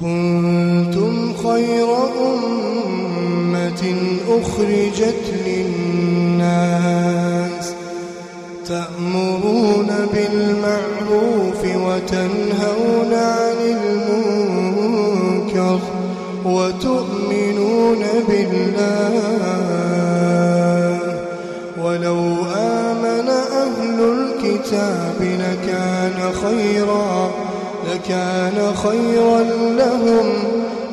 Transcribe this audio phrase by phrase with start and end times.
[0.00, 1.88] كنتم خير
[2.24, 3.82] أمة
[4.28, 6.94] أخرجت للناس
[8.66, 15.80] تأمرون بالمعروف وتنهون عن المنكر
[16.44, 18.63] وتؤمنون بالله
[27.94, 29.40] لكان خيرا
[29.80, 30.26] لهم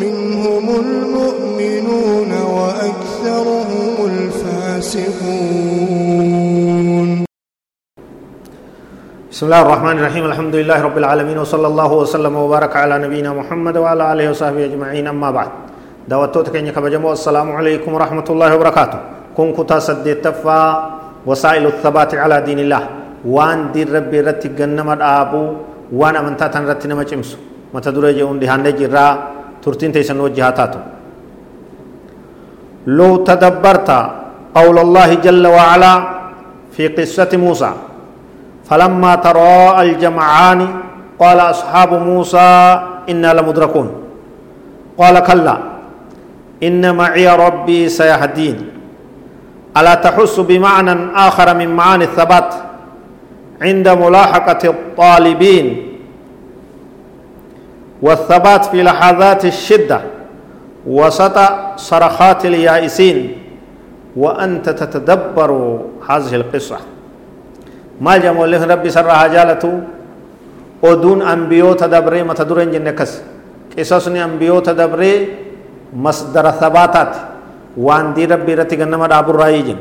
[0.00, 5.08] منهم المؤمنون وأكثرهم الفاسقون.
[9.32, 10.24] بسم الله الرحمن الرحيم.
[10.24, 11.36] الحمد لله رب العالمين.
[11.44, 15.04] وصلى الله وسلم وبارك على نبينا محمد وعلى آله وصحبه أجمعين.
[15.12, 15.50] أما بعد
[16.08, 17.12] دعوتوت كينيا كبجمو.
[17.12, 18.98] السلام عليكم ورحمة الله وبركاته.
[19.36, 20.60] كن كتا سديت تفا
[21.28, 22.82] وسائل الثبات على دين الله.
[23.28, 25.44] وان دين ربي رتي جنم الآبو
[25.92, 27.36] waan amantaa tan irratti nama cimsu
[27.72, 29.12] mata dura jehuun dhihaannee jirraa
[29.62, 30.78] turtiin teessan wajjihaataatu
[32.86, 33.90] لو تدبرت
[34.54, 35.94] قول الله جل وعلا
[36.70, 37.72] في قصة موسى
[38.70, 40.60] فلما تراءى الجمعان
[41.18, 42.50] قال أصحاب موسى
[43.10, 43.88] إنا لمدركون.
[44.98, 45.56] قال كلا
[46.62, 48.56] إن معي ربي سيهدين.
[49.74, 52.50] ألا تحس بمعنى آخر من معاني الثبات؟
[53.62, 55.66] عند ملاحقة الطالبين
[58.02, 60.00] والثبات في لحظات الشدة
[60.86, 61.36] وسط
[61.76, 63.18] صرخات اليائسين
[64.16, 65.50] وأنت تتدبر
[66.08, 66.78] هذه القصة.
[68.00, 69.72] ما جمع له ربي سرها جالته
[70.82, 73.12] ودون أنبيو تدبري ما تدرين جنكس.
[73.78, 75.14] قصصني أنبيو تدبري
[75.96, 77.12] مصدر ثباتات.
[77.76, 79.80] وأن دي ربي رتي غنما دابر رأي جن.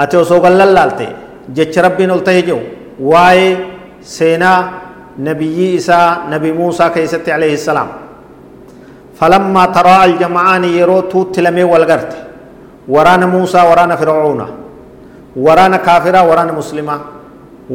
[0.00, 1.08] أتو سوغل لالتي
[1.56, 2.60] jecha rabbiin ol ta'ee jiru
[3.12, 3.50] waa'ee
[4.14, 4.58] seenaa
[5.18, 7.88] nabiyyii isaa nabi muusaa keessatti alayhi salaam
[9.18, 12.16] falammaa taraa aljama'aani yeroo tuutti lamee wal garte
[12.94, 14.46] waraana muusaa waraana fir'auna
[15.46, 17.00] waraana kaafiraa waraana muslimaa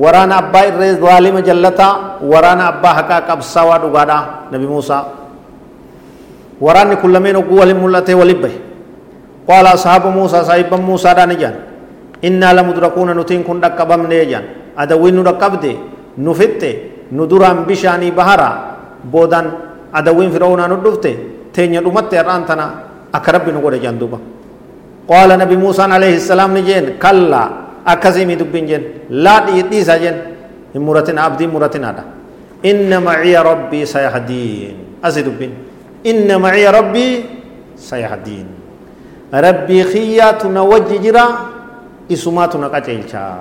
[0.03, 1.91] waraana abbaa irree zaalima jallataa
[2.31, 5.03] waraana abbaa haqaa qabsaawaa dhugaadhaa nabi muusaa
[6.61, 8.57] waraanni kun lameen ogguu waliin mul'atee walin bahe
[9.47, 11.55] qaala ashaabu muusaa saahibban muusaadhaan ijaan
[12.27, 14.43] إنا لمدركون نتين كن ركبم نيجان
[14.81, 15.65] أدوين ركبت
[16.27, 16.61] نفت
[17.17, 18.49] ندران بشاني بهرا
[19.13, 19.45] بودان
[19.99, 21.05] أدوين فرعون ندفت
[21.53, 22.65] تين يدومت أرانتنا
[23.17, 24.19] أكرب نقول جندوبا
[25.11, 27.41] قال نبي موسى عليه السلام نجين كلا
[27.93, 28.83] أكزيمي دبين جن
[29.23, 29.35] لا
[29.71, 30.17] ديسا جن
[30.87, 32.03] مرتنا عبدي مرتنا دا
[32.69, 34.75] إن معي ربي سيهدين
[35.05, 35.51] أزي دبين
[36.09, 37.07] إن معي ربي
[37.77, 38.47] سيهدين
[39.33, 41.25] ربي خياتنا وجه جرا
[42.09, 43.37] isumaatu na qaceelchaa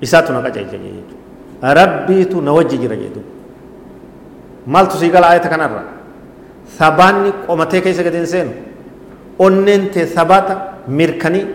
[0.00, 3.20] isaatu na qaceelcha jechuudha rabbiitu na wajji jira jedhu
[4.66, 5.82] maaltu sii gala ayata kanarra
[6.78, 8.52] sabaanni qomatee keessa gadi hin seenu
[9.38, 10.54] onneen tee sabaata
[10.88, 11.46] mirkanii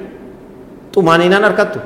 [0.93, 1.79] xumaaniinaan harkattu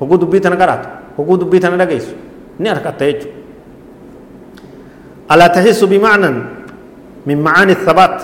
[0.00, 2.14] hoguu dubbii tana qaraatu hoguu dubbii tana dhageessu
[2.58, 3.38] ni harkatta jechuudha
[5.28, 6.36] alaa tahissu bimacnan
[7.26, 8.16] min macaani sabaat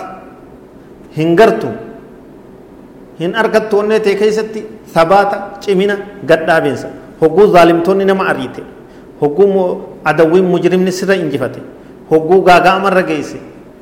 [1.17, 1.67] hin gartu
[3.19, 4.63] hin argattu onnee ta'e keessatti
[4.95, 5.95] sabaata cimina
[6.29, 6.87] gadhaabinsa
[7.21, 8.61] hogguu zaalimtoonni nama ariite
[9.21, 9.65] hogguu
[10.11, 11.59] adawwiin mujrimni sirra injifate
[12.11, 13.37] hogguu gaaga'amarra geesse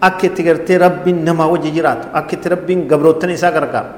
[0.08, 3.90] akka itti gartee rabbiin namaa wajji jiraatu akka itti rabbiin gabroottan isaa gargaaru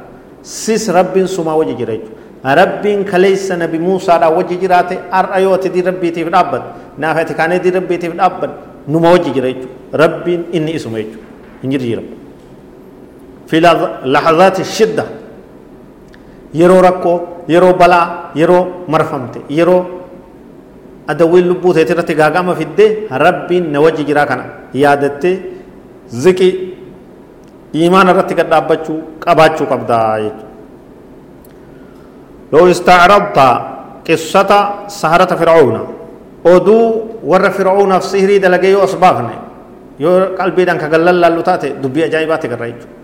[0.42, 5.70] sis rabbiin sumaa wajji jira jechuudha rabbiin kaleessa nabi muusaadhaan wajji jiraate har'a yoo ati
[5.76, 6.68] dii rabbiitiif dhaabbate
[7.04, 8.56] naaf ati kaanee dii rabbiitiif dhaabbate
[8.88, 11.28] numa wajji jira jechuudha rabbiin inni isuma jechuudha
[11.64, 12.20] hin jirjiiramu.
[13.50, 13.60] في
[14.06, 15.06] لحظات الشده
[16.54, 17.18] yeroo rakkoo
[17.48, 19.82] yeroo balaa yeroo marfamte yeroo
[21.08, 24.44] adawwiin lubbuu teetii irratti gaagama fiddee rabbiin na wajji jiraa kana
[24.74, 25.36] yaadattee
[26.26, 26.54] ziqii
[27.76, 30.48] iimaana irratti gad dhaabbachuu qabaachuu qabdaa jechuudha.
[32.54, 33.40] لو استعرضت
[34.10, 34.52] قصة
[34.88, 35.76] سهرة فرعون
[37.30, 39.36] warra fir'aunaaf sihirii dalagee yoo as baafne
[40.00, 42.96] yoo qalbiidhaan kagallan laallu taate dubbii ajaa'ibaati garra jechuudha.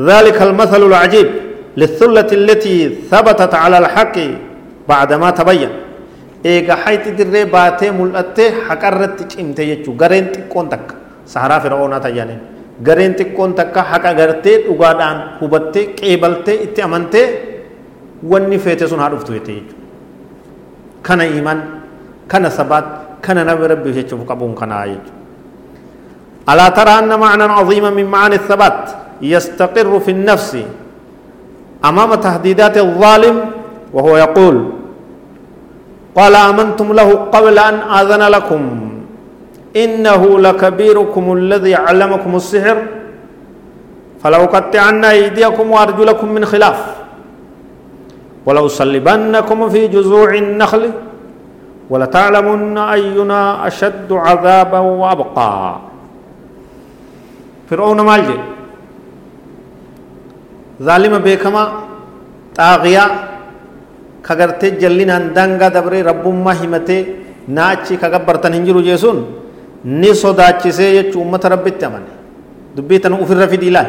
[0.00, 1.28] ذلك المثل العجيب
[1.77, 2.77] للثلة التي
[3.11, 4.17] ثبتت على الحق
[4.89, 5.71] بعدما تبين
[6.45, 10.87] إيجا حيث دري باتي ملأتي حقرت چمتي يجو غرين تكون تك
[11.33, 12.39] سهرا فرعون تجانين
[12.87, 17.27] غرين تكون تك حقا غرتي ugaadhaan hubattee qeebaltee itti amantee
[18.31, 19.85] wanni feete sun haa dhuftu jette jechuudha
[21.07, 21.59] kana iman
[22.31, 22.85] kana sabaat
[23.25, 25.17] kana nama rabbii jechuuf qabuun kanaa jechuudha
[26.47, 28.89] ألا ترى أن معنى عظيما من معاني الثبات
[29.21, 30.57] يستقر في النفس
[31.84, 33.36] أمام تهديدات الظالم
[33.92, 34.56] وهو يقول
[36.16, 38.62] قال آمنتم له قبل أن آذن لكم
[39.76, 42.76] إنه لكبيركم الذي علمكم السحر
[44.22, 46.80] فلو قطعن أيديكم وأرجلكم من خلاف
[48.46, 50.90] ولو صلبنكم في جذوع النخل
[51.90, 55.76] ولتعلمن أينا أشد عذابا وأبقى.
[57.70, 58.38] فرعون مالجي
[61.26, 61.62] بكما
[62.58, 63.04] طاغيا
[64.26, 66.98] كغرتي جلنا دنگا دبري رب ما همته
[67.56, 69.18] ناچي كغبرتن هنجرو جيسون
[70.00, 72.04] ني صداچسه يچ امت ربت امن
[72.76, 73.88] دبي تن افر رفيد الال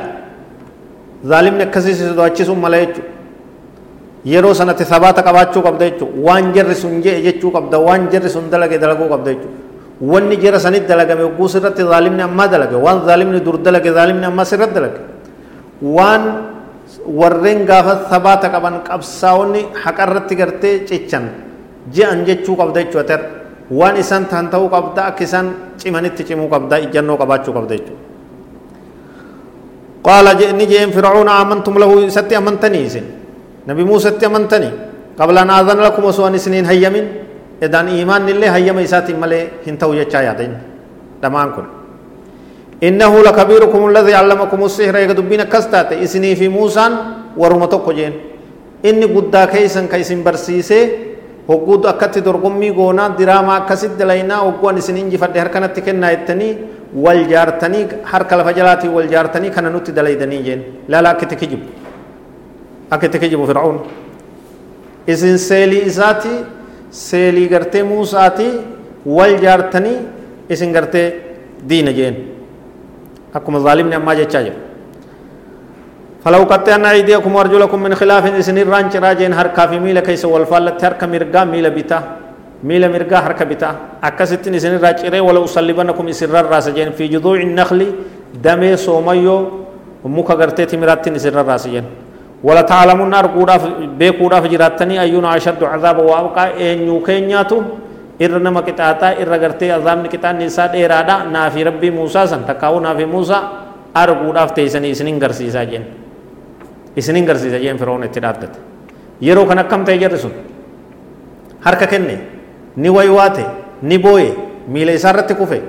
[1.31, 3.11] ظالم ne akkasii si sodaachisuun mala jechuudha
[4.31, 8.45] yeroo sanatti sabaata qabaachuu qabda jechuudha waan jarri sun jee jechuu qabda waan jarri sun
[8.53, 9.59] dalage dalaguu qabda jechuudha
[10.11, 14.45] wanni jara sanit dalagame ogguu sirratti zaalimni ammaa dalage waan zaalimni dur dalage zaalimni ammaa
[14.51, 14.99] sirratti dalage
[15.81, 16.21] waan
[17.19, 21.25] warreen gaafa sabaata qaban qabsaa'onni haqarratti gartee cichan
[21.91, 23.17] je'an jechuu qabda jechuudha
[23.71, 28.11] waan isaan ta'an ta'uu qabda akka isaan cimanitti cimuu qabda ijjannoo qabaachuu qabda jechuudha.
[30.03, 30.27] قال
[30.59, 33.05] نجي فرعون آمنتم له ستي أمنتني إذن
[33.71, 34.69] نبي موسى ستي أمنتني
[35.15, 37.07] قبل أن آذن لكم وسواني سنين هيمين
[37.63, 40.53] إذن إيمان نلي هيم إساتي ملي هنتو يچا يادين
[41.23, 41.65] دمان كن
[42.87, 46.85] إنه لكبيركم الذي علمكم السحر يقدبين كستات إسني في موسى
[47.41, 48.13] ورمتوكو جين
[48.85, 50.79] إني قد كيسن كيسن برسيسي
[51.47, 56.51] hogguu akkatti dorgommii goonaa diraamaa akkasitti dalaynaa hogguun isin injifadhe harkanatti kennaa jettanii
[57.05, 61.65] wal jaartanii harka lafa jalaatii wal jaartanii kana nutti dalaydanii jeen laala akkitti kijibu
[62.95, 63.77] akkitti kijibu fir'aun
[65.15, 66.33] isin seelii isaati
[66.89, 68.47] seelii gartee muusaati
[69.05, 69.97] wal jaartanii
[70.49, 71.07] isin gartee
[71.69, 72.15] diina jeen
[73.37, 74.59] akkuma zaalimni ammaa jechaa jiru
[76.23, 81.05] فلو قطعنا أيديكم وأرجلكم من خلاف إسن الرانش راجين هركا في ميلا كيس والفالة هركا
[81.13, 81.99] مرقا ميلا بتا
[82.63, 83.69] ميلا مرقا هركا بتا
[84.07, 87.79] أكست إسن الراجين ولو صلبنكم إسن الراس جين في جذوع النخل
[88.45, 89.37] دمي سوميو
[90.07, 91.85] muka gartee timiraattiin isirra raasiyan
[92.43, 93.63] wala taalamuun arguudhaaf
[93.99, 97.57] beekuudhaaf jiraattanii ayyuun ashaddu cazaaba waa abqaa eenyuu keenyaatu
[98.19, 103.05] irra nama qixaaxaa irra gartee azaabni qixaanni isaa dheeraadha naafi rabbii muusaa san takkaa'uu naafi
[103.05, 103.41] muusaa
[103.93, 105.85] arguudhaaf teeysanii isinin garsiisaa jeen
[106.95, 108.57] isinin garsiisa jeen firoon itti dhaabbate
[109.21, 110.33] yeroo kan akkam ta'e jarri sun
[111.65, 112.15] harka kenne
[112.75, 113.45] ni waywaate
[113.81, 114.29] ni booye
[114.67, 115.59] miila isaa irratti kufe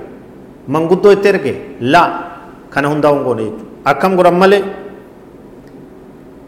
[0.69, 2.09] manguddoo itti erge laa
[2.71, 3.47] kana hundaa hin goone
[3.85, 4.63] akkam godhan malee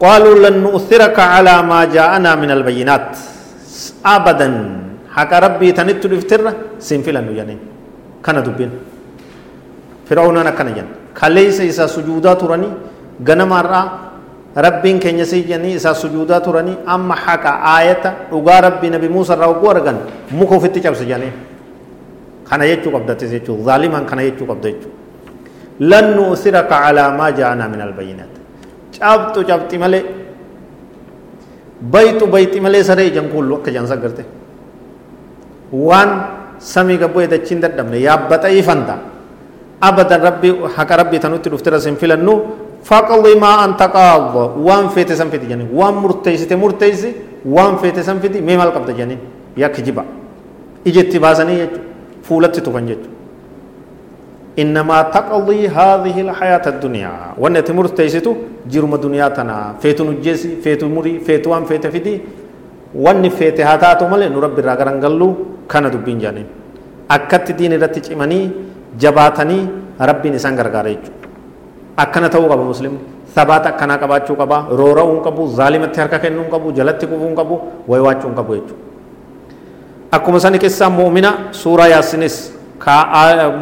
[0.05, 3.09] قالوا لن نؤثرك على ما جاءنا من البينات
[4.05, 4.49] أبدا
[5.17, 6.41] حق ربي تنت دفتر
[6.87, 7.55] سنفلا يعني
[8.25, 8.71] كان دبين
[10.07, 10.87] فرعون أنا كان ين
[11.19, 12.69] كليس إسا سجودا تراني
[13.27, 13.53] غنم
[15.25, 19.97] sii jennii isaa sujuudaa turanii amma haqa aayata dhugaa rabbii nabi muusa irraa oguu argan
[20.31, 21.31] muka ofitti cabse jedhanii
[22.49, 24.91] kana jechuu qabdatis jechuu zaalimaan kana jechuu qabda jechuu
[25.79, 28.33] lan nu'siraka calaa maa jaanaa min albayinaat
[28.97, 30.03] cabxu cabxi malee
[31.93, 34.23] bayxu bayxi malee saree ijaan kullu akka jaan saggarte
[35.71, 36.09] waan
[36.59, 38.95] samii gabboo dachiin dadhabne yaabbaxa ifanta.
[39.81, 45.43] Abadan rabbii haqa rabbii tanutti dhuftira sin filannu فقضي ما أنت قاض وان فيت سنفيت
[45.51, 47.11] جنين وان مرتيسة مرتيسة
[47.45, 49.19] وان فيت سنفيت ميمال قبض جنين
[49.57, 50.03] يا كجبا
[50.87, 51.67] إجت باسني
[52.23, 53.03] فولت تفنجت
[54.61, 58.27] إنما تقضي هذه الحياة الدنيا وان تمرتيسة
[58.71, 62.15] جرم دنيا تنا فيت نجسي فيت مري فيت وان فيت فيدي
[62.95, 65.29] وان فيت هاتاتو ملي نرب الرغران قلو
[65.71, 66.47] كان دبين جنين
[67.15, 68.39] أكت دين رتج إماني
[69.01, 69.57] جباتني
[70.09, 70.87] ربي نسان غرغار
[71.97, 72.99] akkana ta'uu qaba muslimni
[73.35, 77.55] sabaata akkanaa qabaachuu qaba roora'uu qabu zaalimatti harka kennuu qabu jalatti kufuu qabu
[77.89, 78.83] waywaachuu hin qabu jechuudha
[80.17, 82.35] akkuma sani keessaa muumina suuraa yaasinis
[82.85, 82.97] ka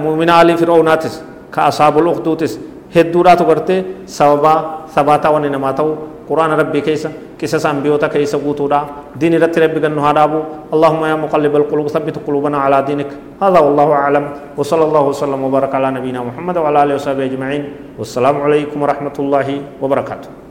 [0.03, 1.15] muumina alii fir'oonaatis
[1.51, 2.59] ka asaabul ukhduutis
[2.95, 3.79] hedduudhaatu gartee
[4.17, 4.57] sababaa
[4.95, 5.91] sabaataa wanni namaa ta'u
[6.29, 8.79] قرآن ربي كيسا كيسا سامبيوتا كيسا قوتودا
[9.21, 10.39] دين رتي ربي قنو هادابو
[10.73, 13.11] اللهم يا مقلب القلوب ثبت قلوبنا على دينك
[13.43, 14.25] هذا والله أعلم
[14.57, 17.63] وصلى الله وسلم وبارك على نبينا محمد وعلى آله وصحبه أجمعين
[17.99, 19.47] والسلام عليكم ورحمة الله
[19.81, 20.44] وبركاته